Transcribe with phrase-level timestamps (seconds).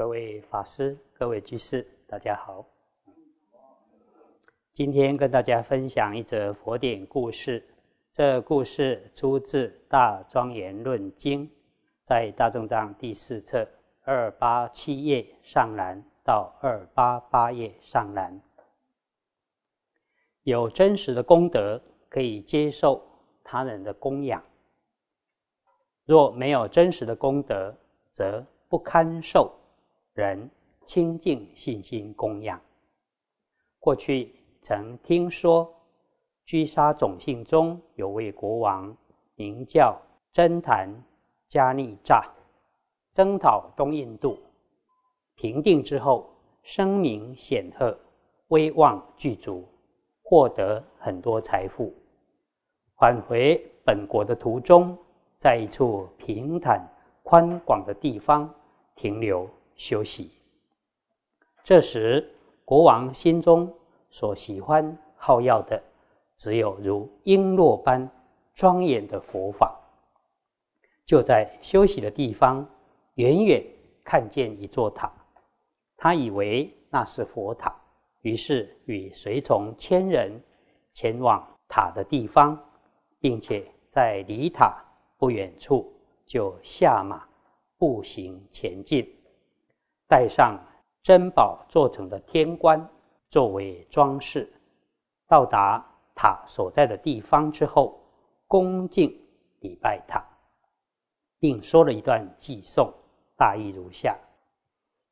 [0.00, 2.64] 各位法师、各位居士，大家好。
[4.72, 7.62] 今天跟大家分享一则佛典故事。
[8.10, 11.46] 这故事出自《大庄严论经》，
[12.02, 13.68] 在大正藏第四册
[14.02, 18.40] 二八七页上栏到二八八页上栏。
[20.44, 21.78] 有真实的功德，
[22.08, 23.06] 可以接受
[23.44, 24.40] 他人的供养；
[26.06, 27.76] 若没有真实的功德，
[28.10, 29.59] 则不堪受
[30.12, 30.50] 人
[30.84, 32.60] 清净信心供养。
[33.78, 35.72] 过去曾听说。
[36.46, 38.92] 居沙种姓中有位国王，
[39.36, 39.96] 名叫
[40.32, 40.92] 真檀
[41.48, 42.28] 迦利扎，
[43.12, 44.36] 征讨东印度，
[45.36, 46.28] 平定之后，
[46.64, 47.96] 声名显赫，
[48.48, 49.64] 威望具足，
[50.24, 51.94] 获得很多财富。
[52.96, 54.98] 返回本国的途中，
[55.38, 56.84] 在一处平坦
[57.22, 58.52] 宽广的地方
[58.96, 59.48] 停留
[59.80, 60.30] 休息。
[61.64, 62.34] 这时，
[62.66, 63.74] 国王心中
[64.10, 65.82] 所喜欢好要的。
[66.36, 68.10] 只有如璎珞般
[68.54, 69.78] 庄严的佛法，
[71.06, 72.66] 就在休息的地方，
[73.14, 73.62] 远远
[74.04, 75.12] 看见一座塔，
[75.96, 77.74] 他以为那是佛塔，
[78.22, 80.42] 于是与随从千人
[80.94, 82.58] 前往塔的地方，
[83.18, 84.82] 并且在离塔
[85.18, 85.92] 不远处
[86.24, 87.28] 就下马
[87.76, 89.06] 步行前进，
[90.10, 90.60] 带上
[91.02, 92.84] 珍宝做成的天冠
[93.30, 94.52] 作为装饰，
[95.26, 95.86] 到达。
[96.12, 97.98] 塔所在的地方之后，
[98.46, 99.08] 恭敬
[99.60, 100.22] 礼拜塔，
[101.38, 102.92] 并说了一段偈颂，
[103.38, 104.18] 大意如下：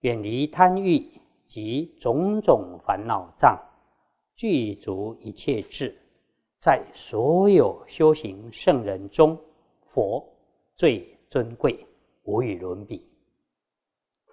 [0.00, 1.10] 远离贪欲
[1.46, 3.58] 及种种烦恼障，
[4.34, 5.96] 具足一切智，
[6.58, 9.38] 在所有修行圣人中，
[9.86, 10.22] 佛
[10.76, 11.86] 最尊贵，
[12.24, 13.02] 无与伦比。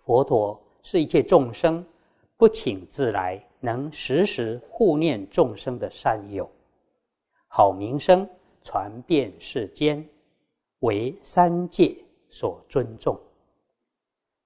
[0.05, 1.83] 佛陀是一切众生
[2.37, 6.47] 不请自来，能时时护念众生的善友。
[7.47, 8.29] 好名声
[8.63, 10.07] 传遍世间，
[10.81, 11.97] 为三界
[12.29, 13.19] 所尊重。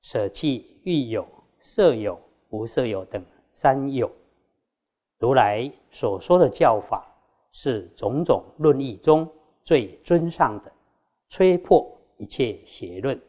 [0.02, 1.28] 舍弃欲有、
[1.60, 2.18] 色有、
[2.52, 3.22] 无色有等
[3.52, 4.10] 三有。
[5.18, 7.06] 如来所说的教法，
[7.52, 9.30] 是种种论义中
[9.66, 10.72] 最尊上的，
[11.28, 13.20] 吹破一切邪论。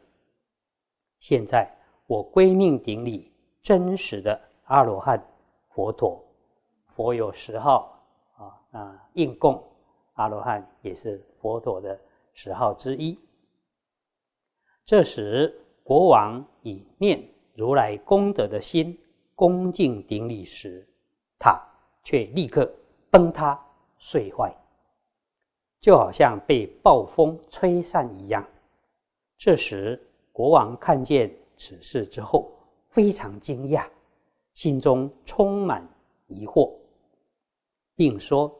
[1.19, 1.69] 现在
[2.11, 5.25] 我归命顶礼真实的阿罗汉
[5.69, 6.21] 佛陀，
[6.93, 8.05] 佛有十号
[8.35, 9.63] 啊啊应供。
[10.15, 11.97] 阿罗汉也是佛陀的
[12.33, 13.17] 十号之一。
[14.83, 18.99] 这时，国王以念如来功德的心
[19.33, 20.85] 恭敬顶礼时，
[21.39, 21.65] 塔
[22.03, 22.69] 却立刻
[23.09, 23.57] 崩塌
[23.99, 24.53] 碎坏，
[25.79, 28.45] 就好像被暴风吹散一样。
[29.37, 29.97] 这时，
[30.33, 31.33] 国王看见
[31.63, 32.51] 此事之后，
[32.89, 33.87] 非常惊讶，
[34.55, 35.87] 心中充满
[36.25, 36.73] 疑惑，
[37.95, 38.51] 并说。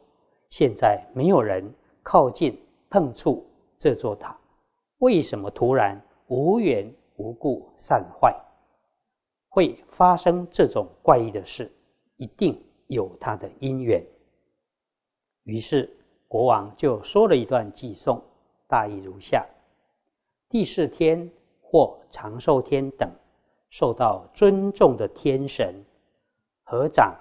[0.52, 1.74] 现在没有人
[2.04, 3.44] 靠近碰触
[3.80, 4.38] 这座塔，
[4.98, 8.36] 为什么突然无缘无故散坏？
[9.48, 11.72] 会发生这种怪异的事，
[12.18, 14.06] 一定有它的因缘。
[15.44, 15.90] 于是
[16.28, 18.22] 国王就说了一段偈颂，
[18.68, 19.48] 大意如下：
[20.50, 21.32] 第四天
[21.72, 23.10] 或长寿天等
[23.70, 25.74] 受到尊重的天神
[26.64, 27.16] 合掌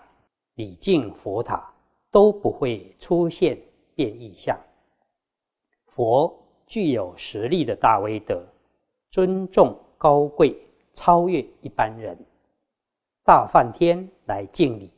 [0.57, 1.73] 礼敬佛塔。
[2.13, 3.57] 都不会出现
[3.95, 4.59] 变异相。
[5.87, 8.45] 佛具有实力的大威德，
[9.11, 10.61] 尊重高贵，
[10.93, 12.19] 超越一般人。
[13.23, 14.91] 大梵天来敬礼，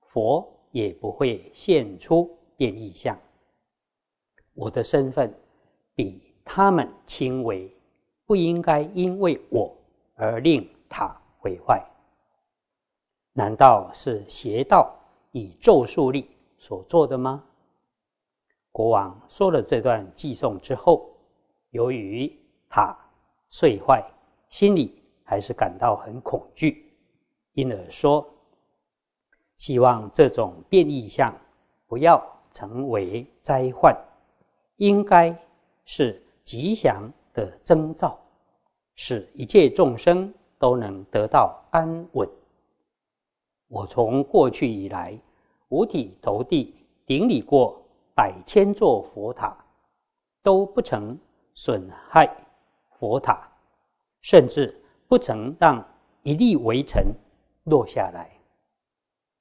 [0.00, 3.14] 佛也不会现出变异相。
[4.54, 5.30] 我的身份
[5.94, 7.70] 比他们轻微，
[8.26, 9.76] 不应该因为我
[10.14, 11.84] 而令塔毁坏。
[13.32, 14.94] 难道是邪道
[15.32, 16.30] 以咒术力？
[16.56, 17.44] 所做的吗？
[18.72, 21.14] 国王说了这段寄送之后，
[21.70, 22.32] 由于
[22.70, 22.96] 塔
[23.50, 24.02] 碎坏，
[24.48, 26.90] 心里还是感到很恐惧，
[27.52, 28.26] 因而说：
[29.58, 31.36] 希望这种变异相
[31.86, 33.94] 不要成为灾患，
[34.76, 35.36] 应该
[35.84, 38.18] 是吉祥的征兆，
[38.94, 42.26] 使一切众生都能得到安稳。
[43.68, 45.20] 我从过去以来。
[45.70, 46.72] 五体投地
[47.04, 47.82] 顶礼过
[48.14, 49.56] 百千座佛塔，
[50.40, 51.18] 都不曾
[51.52, 52.30] 损害
[52.90, 53.48] 佛塔，
[54.20, 55.84] 甚至不曾让
[56.22, 57.12] 一粒微尘
[57.64, 58.30] 落下来。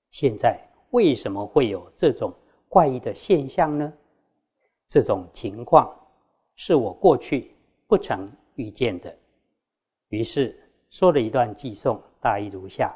[0.10, 0.60] 现在
[0.90, 2.34] 为什么会有这种
[2.68, 3.94] 怪异的现象呢？
[4.88, 5.94] 这种情况
[6.56, 7.53] 是我过去
[7.94, 9.16] 不曾遇见的。
[10.08, 10.60] 于是
[10.90, 12.92] 说了一段寄颂，大意如下：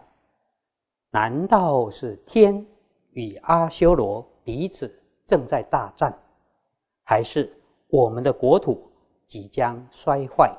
[1.11, 2.65] 难道是天
[3.11, 4.91] 与阿修罗彼此
[5.23, 6.11] 正在大战，
[7.03, 7.55] 还是
[7.89, 8.91] 我们的国土
[9.27, 10.51] 即将衰坏，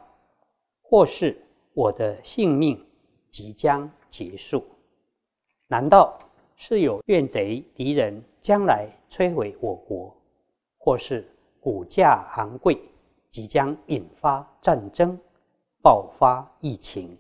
[0.82, 1.36] 或是
[1.74, 2.80] 我的性命
[3.32, 4.64] 即将结束？
[5.66, 6.16] 难道
[6.54, 10.16] 是有怨贼敌人将来摧毁我国，
[10.78, 12.80] 或是股价昂贵
[13.30, 15.18] 即将引发战争、
[15.82, 17.16] 爆发疫情？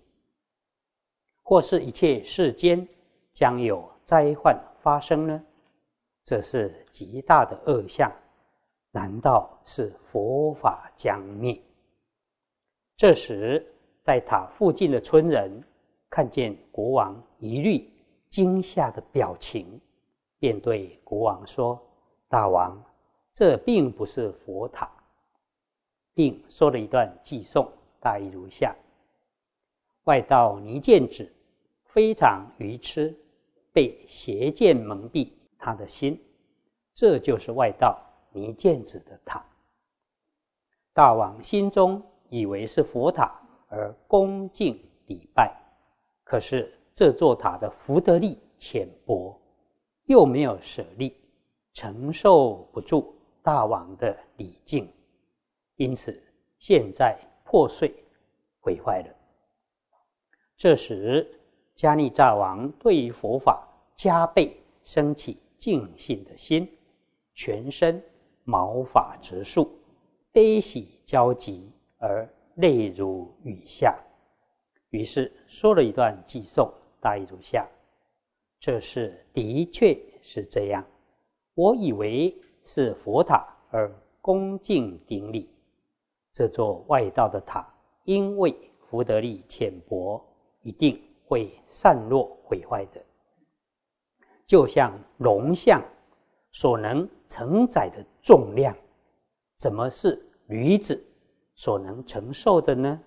[1.42, 2.86] 或是一切世间
[3.32, 5.44] 将有灾患发生呢？
[6.24, 8.10] 这是极大的恶相。
[8.90, 11.60] 难道是佛法将灭？
[12.96, 13.64] 这时，
[14.02, 15.62] 在塔附近的村人
[16.10, 17.88] 看见国王一律
[18.28, 19.80] 惊吓的表情，
[20.38, 21.80] 便对国王说
[22.28, 22.82] ：“大王，
[23.34, 24.90] 这并不是佛塔。”
[26.18, 27.70] 并说了一段偈颂，
[28.00, 28.74] 大意如下：
[30.06, 31.32] 外道泥剑子。
[31.84, 33.16] 非常愚痴，
[33.72, 36.20] 被邪见蒙蔽他的心，
[36.92, 37.96] 这就是外道
[38.32, 39.44] 泥剑子的塔。
[40.92, 44.76] 大王心中以为是佛塔而恭敬
[45.06, 45.56] 礼拜，
[46.24, 49.40] 可是这座塔的福德力浅薄，
[50.06, 51.16] 又没有舍利，
[51.72, 54.88] 承受不住大王的礼敬，
[55.78, 56.22] 因此
[56.58, 57.92] 现在破碎
[58.60, 59.08] 毁坏了。
[60.56, 61.34] 这时。
[61.78, 63.64] 迦利扎王对于佛法
[63.94, 66.68] 加倍升起敬信的心，
[67.34, 68.02] 全身
[68.42, 69.70] 毛发直竖，
[70.32, 73.96] 悲喜交集而泪如雨下。
[74.90, 76.68] 于是说了一段偈颂，
[77.00, 77.64] 大意如下：
[78.58, 80.84] 这是的确是这样。
[81.54, 83.88] 我以为是佛塔而
[84.20, 85.48] 恭敬顶礼，
[86.38, 87.66] 这座外道的塔，
[88.04, 90.24] 因为福德力浅薄，
[90.62, 91.02] 一定。
[91.26, 93.04] 会散落毁坏的，
[94.46, 95.78] 就像龙象
[96.52, 98.74] 所能承载的重量，
[99.54, 100.98] 怎么是驴子
[101.54, 102.98] 所能承受的呢？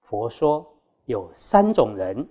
[0.00, 0.66] 佛说
[1.04, 2.26] 有三种人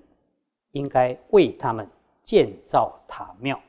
[0.72, 1.88] 应该为他们
[2.24, 3.62] 建造塔庙，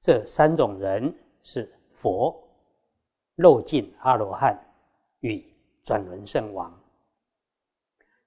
[0.00, 1.12] 这三种人
[1.42, 2.32] 是佛、
[3.34, 4.56] 肉尽阿罗汉
[5.22, 5.44] 与
[5.82, 6.72] 转轮圣王。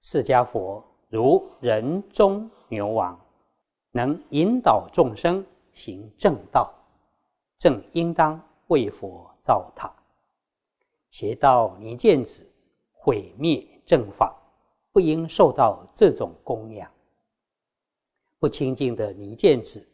[0.01, 0.83] 释迦佛。
[1.07, 3.17] 如人中牛王，
[3.91, 6.73] 能引导众生行正道，
[7.57, 9.87] 正应当为佛造塔；
[11.11, 12.45] 邪道泥涧子
[12.91, 14.35] 毁灭正法，
[14.91, 16.91] 不应受到这种供养。
[18.39, 19.87] 不清净的泥涧子，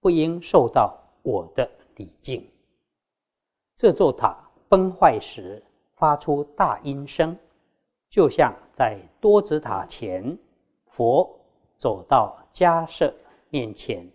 [0.00, 2.48] 不应受到我的礼敬。
[3.74, 5.62] 这座塔崩坏时
[6.02, 7.38] 发出大音声，
[8.10, 10.36] 就像在多子塔前。
[10.86, 11.32] 佛
[11.76, 13.14] 走到迦舍
[13.50, 14.10] 面前，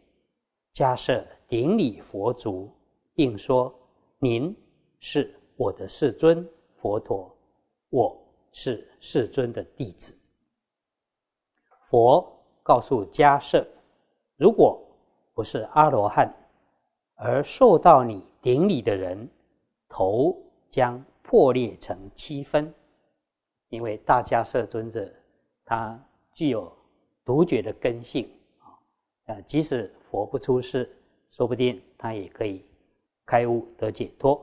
[0.74, 2.70] 迦舍顶礼佛足，
[3.14, 3.74] 并说
[4.20, 4.54] ：“您
[5.00, 6.46] 是我的世尊
[6.76, 7.34] 佛陀，
[7.90, 10.14] 我是世尊的弟子。”
[11.88, 12.22] 佛
[12.64, 13.66] 告诉迦舍
[14.36, 14.78] ：“如果
[15.34, 16.36] 不是阿罗汉，
[17.16, 19.26] 而受到你顶礼的人，
[19.88, 20.38] 头
[20.70, 22.74] 将破裂成七分，
[23.68, 25.14] 因为大迦舍尊者
[25.66, 26.02] 他。”
[26.38, 26.72] 具有
[27.26, 28.30] 独觉的根性
[28.60, 28.78] 啊，
[29.26, 30.88] 呃，即使佛不出世，
[31.32, 32.64] 说不定他也可以
[33.26, 34.40] 开悟得解脱。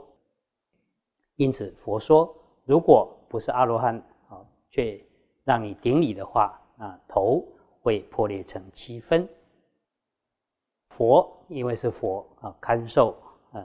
[1.36, 3.96] 因此，佛说，如果不是阿罗汉
[4.28, 5.00] 啊，却
[5.44, 7.46] 让你顶礼的话，啊，头
[7.80, 9.28] 会破裂成七分。
[10.88, 13.16] 佛因为是佛啊，堪受
[13.52, 13.64] 呃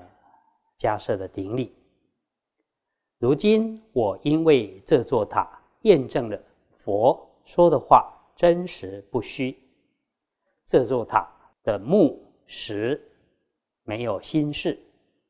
[0.77, 1.75] 迦舍的顶礼。
[3.19, 5.47] 如今我因为这座塔
[5.83, 8.15] 验证了佛说的话。
[8.39, 9.53] 真实不虚，
[10.65, 11.29] 这座塔
[11.61, 12.97] 的木石
[13.83, 14.79] 没有心事，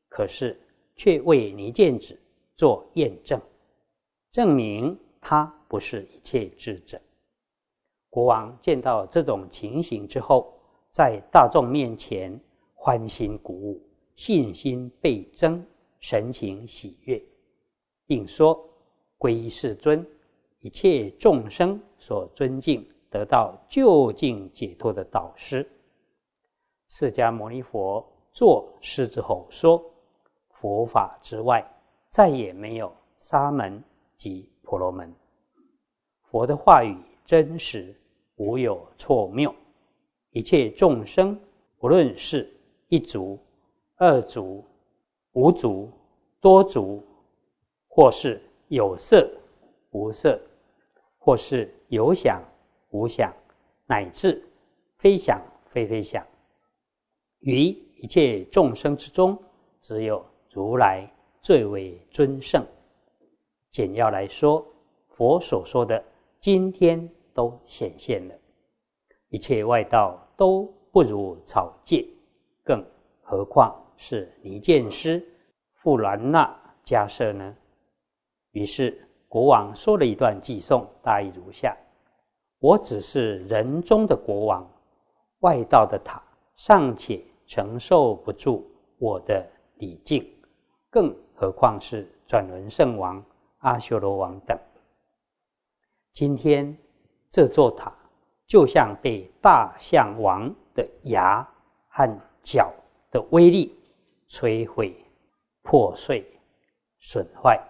[0.08, 0.56] 可是
[0.94, 2.16] 却为泥剑子
[2.54, 3.40] 做验证，
[4.30, 7.00] 证明他不是一切智者。
[8.10, 10.54] 国王见到这种情形之后，
[10.92, 12.40] 在大众面前
[12.74, 13.82] 欢欣鼓舞，
[14.14, 15.66] 信心倍增，
[15.98, 17.20] 神情喜悦，
[18.10, 18.60] 并说
[19.18, 20.04] ：“归世尊，
[20.58, 25.68] 一切众生所尊敬。”得到究竟解脱的导师，
[26.88, 29.84] 释迦牟尼佛作狮子吼说
[30.50, 31.64] ：“佛法之外，
[32.08, 33.82] 再也没有沙门
[34.16, 35.12] 及婆罗门。
[36.22, 37.92] 佛的话语真实，
[38.36, 39.52] 无有错谬。
[40.30, 41.38] 一切众生，
[41.78, 42.48] 不论是
[42.88, 43.38] 一族、
[43.96, 44.64] 二族、
[45.32, 45.90] 五族、
[46.40, 47.02] 多族，
[47.90, 49.30] 或是有色、
[49.90, 50.40] 无色，
[51.18, 52.42] 或是有想。”
[52.92, 53.32] 无想，
[53.86, 54.44] 乃至
[54.98, 56.26] 非想非非想，
[57.38, 57.66] 于
[58.02, 59.40] 一切众生之中，
[59.80, 61.08] 只有如来
[61.40, 62.66] 最为尊胜。
[63.70, 64.66] 简要来说，
[65.06, 66.04] 佛所说的
[66.40, 68.34] 今天都显现了，
[69.28, 72.12] 一切外道都不如草芥，
[72.64, 72.84] 更
[73.22, 75.24] 何况是离间师、
[75.74, 77.56] 富兰那迦舍呢？
[78.52, 81.76] 于是国王说了一段偈颂，大意如下：
[82.58, 84.68] 我只是人中的国王，
[85.40, 86.22] 外道的塔
[86.56, 90.26] 尚且承受不住我的礼敬，
[90.90, 93.24] 更何况是转轮圣王。
[93.58, 94.58] 阿修罗王等，
[96.14, 96.74] 今天
[97.28, 97.94] 这座塔
[98.46, 101.46] 就像被大象王的牙
[101.88, 102.72] 和脚
[103.10, 103.78] 的威力
[104.30, 104.96] 摧毁、
[105.60, 106.26] 破碎、
[107.00, 107.62] 损坏。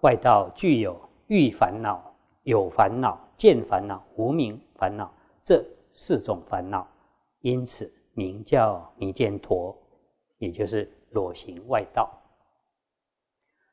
[0.00, 6.86] 外道具有欲烦恼、有烦恼、见烦恼、无明烦恼这四种烦恼，
[7.40, 9.76] 因此名叫弥犍陀，
[10.38, 12.10] 也就是裸形外道，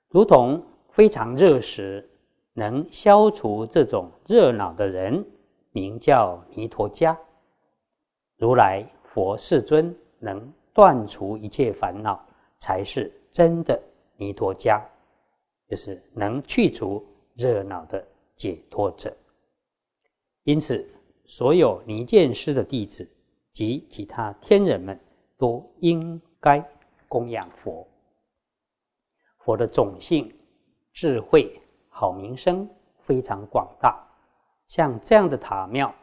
[0.10, 0.64] 如同。
[0.90, 2.10] 非常热时，
[2.54, 5.24] 能消除这种热恼的人，
[5.70, 7.16] 名叫弥陀家。
[8.38, 12.20] 如来佛世尊能断除一切烦恼，
[12.58, 13.80] 才是真的
[14.16, 14.84] 弥陀家，
[15.70, 17.06] 就是能去除
[17.36, 18.06] 热恼的
[18.36, 19.16] 解脱者。
[20.44, 20.88] 因此，
[21.26, 23.08] 所有离间师的弟子
[23.52, 25.00] 及其他天人们，
[25.38, 26.64] 都应该
[27.08, 27.88] 供养佛。
[29.40, 30.34] 佛的种性。
[30.94, 32.68] 智慧好名声
[33.02, 34.04] 非常广大，
[34.68, 35.94] 像这样的塔庙，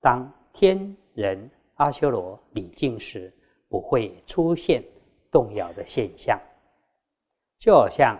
[0.00, 3.32] 当天人阿修罗礼敬时，
[3.68, 4.82] 不会出现
[5.30, 6.36] 动摇的现象。
[7.60, 8.18] 就好像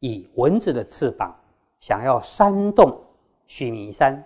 [0.00, 1.34] 以蚊子的翅膀
[1.78, 3.00] 想要扇动
[3.46, 4.22] 须弥山，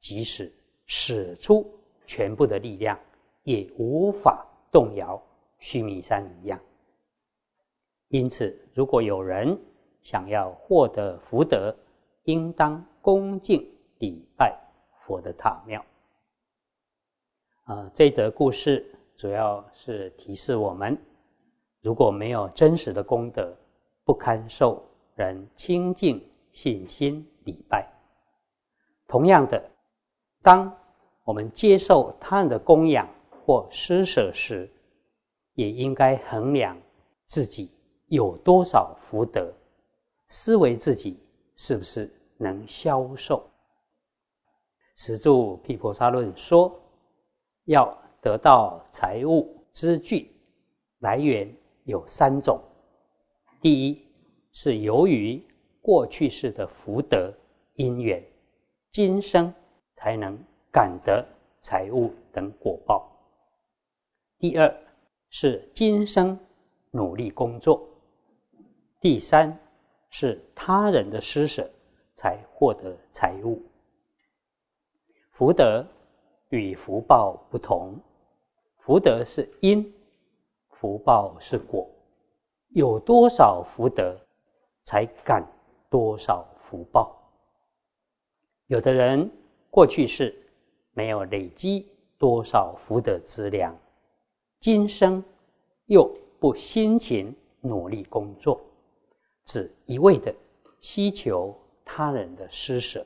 [0.00, 0.52] 即使
[0.86, 1.70] 使出
[2.06, 2.98] 全部的力量，
[3.44, 5.20] 也无法动摇
[5.58, 6.58] 须弥山一样。
[8.08, 9.56] 因此，如果有人，
[10.02, 11.74] 想要获得福德，
[12.24, 13.64] 应当恭敬
[13.98, 14.58] 礼拜
[15.00, 15.84] 佛的塔庙。
[17.64, 18.84] 啊，这则故事
[19.16, 20.98] 主要是提示我们：
[21.82, 23.56] 如果没有真实的功德，
[24.04, 24.82] 不堪受
[25.20, 26.18] 人清净
[26.50, 27.86] 信心礼拜。
[29.06, 29.62] 同样的，
[30.40, 30.74] 当
[31.24, 34.66] 我们接受他人的供养或施舍时，
[35.52, 36.74] 也应该衡量
[37.26, 37.70] 自己
[38.06, 39.52] 有多少福德。
[40.28, 41.18] 思维自己
[41.54, 43.46] 是不是能消受？
[44.96, 46.80] 十住毗婆沙论说，
[47.64, 50.30] 要得到财物之具，
[51.00, 52.58] 来源有三种。
[53.60, 54.02] 第一
[54.52, 55.42] 是由于
[55.80, 57.32] 过去世的福德
[57.74, 58.22] 因缘，
[58.92, 59.52] 今生
[59.94, 60.38] 才能
[60.72, 61.26] 感得
[61.60, 63.10] 财物等果报。
[64.38, 64.74] 第二
[65.28, 66.38] 是今生
[66.90, 67.86] 努力工作。
[69.00, 69.58] 第三。
[70.12, 71.70] 是他人的施舍
[72.16, 73.62] 才获得财物，
[75.30, 75.86] 福德
[76.48, 77.96] 与福报不同，
[78.78, 79.94] 福德是因，
[80.70, 81.88] 福报是果。
[82.70, 84.18] 有多少福德，
[84.84, 85.46] 才感
[85.88, 87.16] 多少福报。
[88.66, 89.30] 有的人
[89.70, 90.34] 过去是
[90.92, 93.76] 没有累积多少福德资粮，
[94.60, 95.22] 今生
[95.86, 98.60] 又不辛勤努力工作。
[99.44, 100.32] 只一味的
[100.80, 103.04] 希求他人的施舍，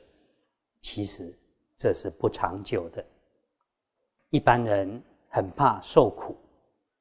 [0.79, 1.33] 其实
[1.75, 3.03] 这是不长久的。
[4.29, 6.35] 一般人很怕受苦，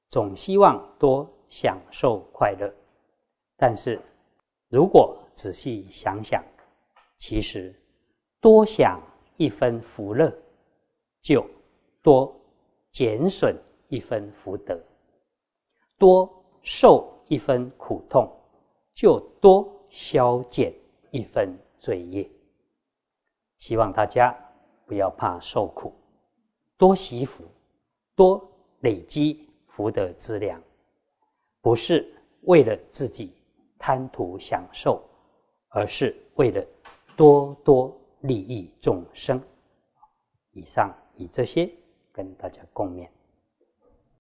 [0.08, 2.72] 总希望多享受快乐。
[3.56, 4.00] 但是
[4.74, 6.42] 如果仔细想想，
[7.16, 7.72] 其实
[8.40, 9.00] 多享
[9.36, 10.36] 一分福乐，
[11.22, 11.48] 就
[12.02, 12.34] 多
[12.90, 14.74] 减损一分福德；
[15.96, 16.28] 多
[16.60, 18.28] 受一分苦痛。
[18.92, 20.74] 就多消减
[21.12, 22.28] 一分罪业。
[23.58, 24.36] 希望大家
[24.86, 25.92] 不要怕受苦，
[26.76, 27.44] 多惜福，
[28.16, 28.44] 多
[28.80, 30.60] 累积福德资粮，
[31.60, 32.12] 不是
[32.42, 33.32] 为了自己
[33.86, 35.02] 贪图享受，
[35.68, 36.66] 而是为了
[37.18, 39.38] 多多利益众生。
[40.52, 41.70] 以上以这些
[42.10, 43.06] 跟大家共勉。